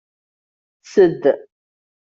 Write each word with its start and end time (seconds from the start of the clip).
Ssed. 0.83 1.23